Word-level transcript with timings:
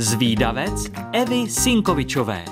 Zvídavec 0.00 0.90
Evy 1.12 1.50
Sinkovičové. 1.50 2.44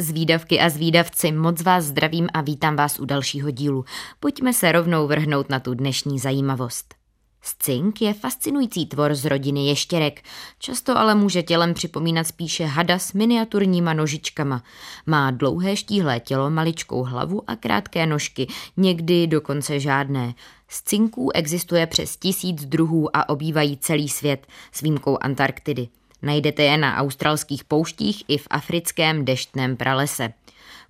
Zvídavky 0.00 0.60
a 0.60 0.68
zvídavci, 0.68 1.32
moc 1.32 1.62
vás 1.62 1.84
zdravím 1.84 2.28
a 2.34 2.40
vítám 2.40 2.76
vás 2.76 3.00
u 3.00 3.04
dalšího 3.04 3.50
dílu. 3.50 3.84
Pojďme 4.20 4.52
se 4.52 4.72
rovnou 4.72 5.06
vrhnout 5.06 5.50
na 5.50 5.60
tu 5.60 5.74
dnešní 5.74 6.18
zajímavost. 6.18 6.99
Scink 7.42 8.02
je 8.02 8.14
fascinující 8.14 8.86
tvor 8.86 9.14
z 9.14 9.24
rodiny 9.24 9.66
ještěrek, 9.66 10.22
často 10.58 10.98
ale 10.98 11.14
může 11.14 11.42
tělem 11.42 11.74
připomínat 11.74 12.26
spíše 12.26 12.64
hada 12.64 12.98
s 12.98 13.12
miniaturníma 13.12 13.92
nožičkama. 13.92 14.62
Má 15.06 15.30
dlouhé 15.30 15.76
štíhlé 15.76 16.20
tělo, 16.20 16.50
maličkou 16.50 17.02
hlavu 17.02 17.50
a 17.50 17.56
krátké 17.56 18.06
nožky, 18.06 18.46
někdy 18.76 19.26
dokonce 19.26 19.80
žádné. 19.80 20.34
Z 20.68 20.82
cinků 20.82 21.30
existuje 21.34 21.86
přes 21.86 22.16
tisíc 22.16 22.64
druhů 22.64 23.16
a 23.16 23.28
obývají 23.28 23.76
celý 23.76 24.08
svět 24.08 24.46
s 24.72 24.80
výjimkou 24.80 25.18
Antarktidy. 25.20 25.88
Najdete 26.22 26.62
je 26.62 26.76
na 26.76 26.96
australských 26.96 27.64
pouštích 27.64 28.24
i 28.28 28.38
v 28.38 28.46
africkém 28.50 29.24
deštném 29.24 29.76
pralese. 29.76 30.32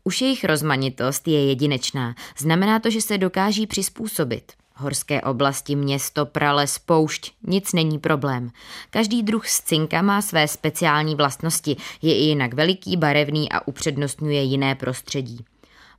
Už 0.05 0.21
jejich 0.21 0.45
rozmanitost 0.45 1.29
je 1.29 1.47
jedinečná. 1.47 2.15
Znamená 2.39 2.81
to, 2.81 2.91
že 2.91 3.01
se 3.01 3.19
dokáží 3.19 3.67
přizpůsobit. 3.67 4.60
Horské 4.81 5.21
oblasti, 5.21 5.77
město, 5.77 6.27
prales, 6.27 6.79
poušť, 6.79 7.33
nic 7.43 7.73
není 7.73 7.99
problém. 7.99 8.51
Každý 8.91 9.23
druh 9.23 9.49
scinka 9.49 10.03
má 10.03 10.23
své 10.23 10.49
speciální 10.49 11.15
vlastnosti, 11.15 11.77
je 12.03 12.15
i 12.15 12.23
jinak 12.23 12.55
veliký, 12.55 12.97
barevný 12.97 13.53
a 13.53 13.69
upřednostňuje 13.69 14.43
jiné 14.43 14.75
prostředí. 14.75 15.45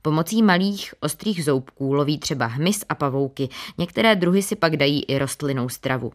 Pomocí 0.02 0.42
malých, 0.42 0.94
ostrých 1.00 1.44
zoubků 1.44 1.94
loví 1.94 2.18
třeba 2.18 2.46
hmyz 2.46 2.84
a 2.88 2.94
pavouky, 2.94 3.48
některé 3.78 4.16
druhy 4.16 4.42
si 4.42 4.56
pak 4.56 4.76
dají 4.76 5.04
i 5.04 5.18
rostlinnou 5.18 5.68
stravu. 5.68 6.12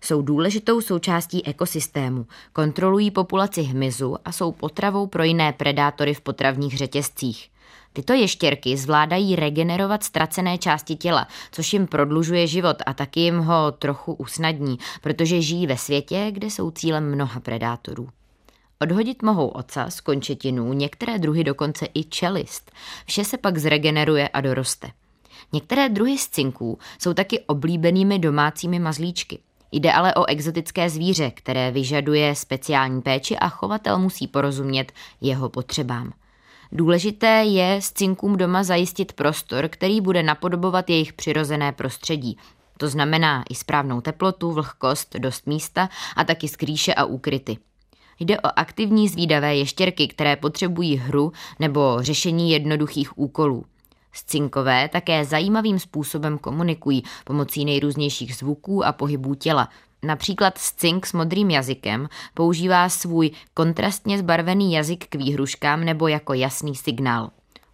Jsou 0.00 0.22
důležitou 0.22 0.80
součástí 0.80 1.46
ekosystému, 1.46 2.26
kontrolují 2.52 3.10
populaci 3.10 3.62
hmyzu 3.62 4.16
a 4.24 4.32
jsou 4.32 4.52
potravou 4.52 5.06
pro 5.06 5.22
jiné 5.24 5.52
predátory 5.52 6.14
v 6.14 6.20
potravních 6.20 6.78
řetězcích. 6.78 7.51
Tyto 7.92 8.12
ještěrky 8.12 8.76
zvládají 8.76 9.36
regenerovat 9.36 10.04
ztracené 10.04 10.58
části 10.58 10.96
těla, 10.96 11.28
což 11.52 11.72
jim 11.72 11.86
prodlužuje 11.86 12.46
život 12.46 12.76
a 12.86 12.94
taky 12.94 13.20
jim 13.20 13.38
ho 13.38 13.72
trochu 13.72 14.12
usnadní, 14.12 14.78
protože 15.00 15.42
žijí 15.42 15.66
ve 15.66 15.76
světě, 15.76 16.26
kde 16.30 16.46
jsou 16.46 16.70
cílem 16.70 17.12
mnoha 17.14 17.40
predátorů. 17.40 18.08
Odhodit 18.80 19.22
mohou 19.22 19.48
ocas, 19.48 20.00
končetinu, 20.00 20.72
některé 20.72 21.18
druhy 21.18 21.44
dokonce 21.44 21.86
i 21.94 22.04
čelist. 22.04 22.72
Vše 23.06 23.24
se 23.24 23.38
pak 23.38 23.58
zregeneruje 23.58 24.28
a 24.28 24.40
doroste. 24.40 24.88
Některé 25.52 25.88
druhy 25.88 26.16
cinků 26.30 26.78
jsou 26.98 27.14
taky 27.14 27.40
oblíbenými 27.40 28.18
domácími 28.18 28.78
mazlíčky. 28.78 29.38
Jde 29.72 29.92
ale 29.92 30.14
o 30.14 30.24
exotické 30.28 30.90
zvíře, 30.90 31.30
které 31.30 31.70
vyžaduje 31.70 32.34
speciální 32.34 33.02
péči 33.02 33.36
a 33.36 33.48
chovatel 33.48 33.98
musí 33.98 34.28
porozumět 34.28 34.92
jeho 35.20 35.48
potřebám. 35.48 36.12
Důležité 36.74 37.44
je 37.44 37.76
s 37.76 37.92
cinkům 37.92 38.36
doma 38.36 38.62
zajistit 38.62 39.12
prostor, 39.12 39.68
který 39.68 40.00
bude 40.00 40.22
napodobovat 40.22 40.90
jejich 40.90 41.12
přirozené 41.12 41.72
prostředí. 41.72 42.38
To 42.78 42.88
znamená 42.88 43.44
i 43.50 43.54
správnou 43.54 44.00
teplotu, 44.00 44.52
vlhkost, 44.52 45.16
dost 45.18 45.46
místa 45.46 45.88
a 46.16 46.24
taky 46.24 46.48
skrýše 46.48 46.94
a 46.94 47.04
úkryty. 47.04 47.58
Jde 48.20 48.40
o 48.40 48.48
aktivní 48.56 49.08
zvídavé 49.08 49.56
ještěrky, 49.56 50.08
které 50.08 50.36
potřebují 50.36 50.96
hru 50.96 51.32
nebo 51.58 51.96
řešení 52.00 52.50
jednoduchých 52.50 53.18
úkolů. 53.18 53.64
Scinkové 54.12 54.88
také 54.88 55.24
zajímavým 55.24 55.78
způsobem 55.78 56.38
komunikují 56.38 57.02
pomocí 57.24 57.64
nejrůznějších 57.64 58.36
zvuků 58.36 58.84
a 58.84 58.92
pohybů 58.92 59.34
těla, 59.34 59.68
Například 60.04 60.58
scink 60.58 61.06
s 61.06 61.12
modrým 61.12 61.50
jazykem 61.50 62.08
používá 62.34 62.88
svůj 62.88 63.30
kontrastně 63.54 64.18
zbarvený 64.18 64.72
jazyk 64.72 65.06
k 65.08 65.14
výhruškám 65.14 65.84
nebo 65.84 66.08
jako 66.08 66.34
jasný 66.34 66.74
signál. 66.74 67.30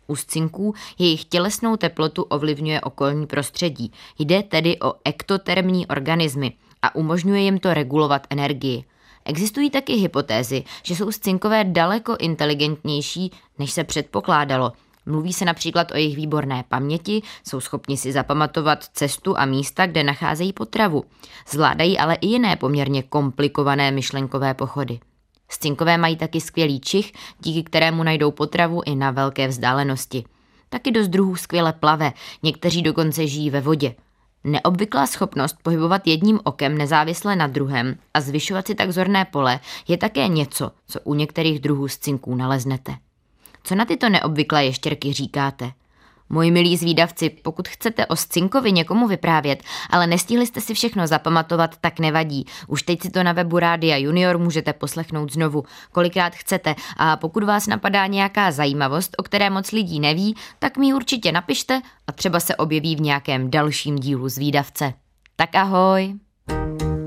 U 0.06 0.16
scinků 0.16 0.75
jejich 0.98 1.25
tělesnou 1.25 1.76
teplotu 1.76 2.22
ovlivňuje 2.22 2.80
okolní 2.80 3.26
prostředí. 3.26 3.92
Jde 4.19 4.42
tedy 4.42 4.80
o 4.80 4.94
ektotermní 5.04 5.86
organismy 5.86 6.53
a 6.82 6.94
umožňuje 6.94 7.41
jim 7.41 7.58
to 7.58 7.75
regulovat 7.75 8.26
energii. 8.30 8.84
Existují 9.24 9.70
taky 9.70 9.92
hypotézy, 9.92 10.64
že 10.82 10.97
jsou 10.97 11.12
scinkové 11.12 11.64
daleko 11.64 12.16
inteligentnější, 12.19 13.32
než 13.58 13.72
se 13.72 13.84
předpokládalo– 13.84 14.72
Mluví 15.08 15.32
se 15.32 15.44
například 15.44 15.91
o 15.91 15.96
jejich 15.96 16.16
výborné 16.16 16.64
paměti, 16.69 17.22
jsou 17.46 17.60
schopni 17.60 17.96
si 17.96 18.12
zapamatovat 18.12 18.84
cestu 18.84 19.38
a 19.38 19.44
místa, 19.44 19.86
kde 19.86 20.04
nacházejí 20.04 20.52
potravu. 20.52 21.04
Zvládají 21.48 21.98
ale 21.98 22.14
i 22.14 22.26
jiné 22.26 22.56
poměrně 22.56 23.02
komplikované 23.02 23.91
myšlenkové 23.91 24.54
pochody. 24.54 25.00
Scinkové 25.48 25.98
mají 25.98 26.16
taky 26.16 26.41
skvělý 26.41 26.80
čich, 26.80 27.12
díky 27.41 27.62
kterému 27.62 28.02
najdou 28.02 28.30
potravu 28.30 28.82
i 28.86 28.94
na 28.94 29.10
velké 29.10 29.48
vzdálenosti. 29.48 30.24
Taky 30.68 30.91
dost 30.91 31.08
druhů 31.08 31.36
skvěle 31.36 31.72
plave, 31.72 32.12
někteří 32.42 32.82
dokonce 32.82 33.26
žijí 33.26 33.50
ve 33.50 33.60
vodě. 33.60 33.94
Neobvyklá 34.44 35.06
schopnost 35.06 35.56
pohybovat 35.62 36.06
jedním 36.06 36.41
okem 36.44 36.78
nezávisle 36.78 37.36
na 37.36 37.47
druhém 37.47 37.97
a 38.14 38.20
zvyšovat 38.20 38.66
si 38.66 38.74
tak 38.74 38.92
zorné 38.92 39.24
pole 39.24 39.60
je 39.88 39.97
také 39.97 40.28
něco, 40.28 40.70
co 40.86 41.00
u 41.04 41.14
některých 41.14 41.60
druhů 41.60 41.88
cinků 41.88 42.34
naleznete. 42.34 42.94
Co 43.68 43.74
na 43.74 43.84
tyto 43.84 44.08
neobvyklé 44.08 44.64
ještěrky 44.64 45.12
říkáte? 45.12 45.72
Moji 46.28 46.50
milí 46.50 46.76
zvídavci, 46.76 47.30
pokud 47.30 47.68
chcete 47.68 48.06
o 48.06 48.16
Scinkovi 48.16 48.72
někomu 48.72 49.08
vyprávět, 49.08 49.62
ale 49.90 50.06
nestihli 50.06 50.46
jste 50.46 50.60
si 50.60 50.74
všechno 50.74 51.06
zapamatovat, 51.06 51.76
tak 51.80 51.98
nevadí. 51.98 52.46
Už 52.66 52.82
teď 52.82 53.02
si 53.02 53.10
to 53.10 53.22
na 53.22 53.32
webu 53.32 53.58
Rádia 53.58 53.96
Junior 53.96 54.38
můžete 54.38 54.72
poslechnout 54.72 55.32
znovu, 55.32 55.64
kolikrát 55.92 56.34
chcete 56.34 56.74
a 56.96 57.16
pokud 57.16 57.44
vás 57.44 57.66
napadá 57.66 58.06
nějaká 58.06 58.50
zajímavost, 58.50 59.14
o 59.18 59.22
které 59.22 59.50
moc 59.50 59.72
lidí 59.72 60.00
neví, 60.00 60.36
tak 60.58 60.76
mi 60.76 60.94
určitě 60.94 61.32
napište 61.32 61.80
a 62.06 62.12
třeba 62.12 62.40
se 62.40 62.56
objeví 62.56 62.96
v 62.96 63.00
nějakém 63.00 63.50
dalším 63.50 63.96
dílu 63.96 64.28
zvídavce. 64.28 64.94
Tak 65.36 65.54
ahoj! 65.54 66.14
thank 66.48 66.82
you 66.82 66.97